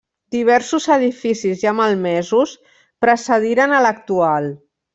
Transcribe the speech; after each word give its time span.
Diversos 0.35 0.87
edificis 0.95 1.59
ja 1.65 1.73
malmesos 1.81 2.55
precediren 3.07 3.77
a 3.79 3.83
l'actual. 3.87 4.51